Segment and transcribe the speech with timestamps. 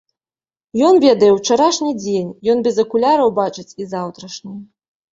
[0.87, 4.57] Ён ведае ўчарашні дзень, ён без акуляраў бачыць і заўтрашні.